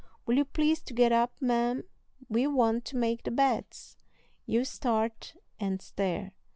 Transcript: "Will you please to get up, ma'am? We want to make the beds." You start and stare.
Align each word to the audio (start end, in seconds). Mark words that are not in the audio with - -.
"Will 0.25 0.37
you 0.37 0.45
please 0.45 0.81
to 0.81 0.95
get 0.95 1.11
up, 1.11 1.39
ma'am? 1.39 1.83
We 2.27 2.47
want 2.47 2.85
to 2.85 2.97
make 2.97 3.21
the 3.21 3.29
beds." 3.29 3.97
You 4.47 4.65
start 4.65 5.35
and 5.59 5.79
stare. 5.79 6.31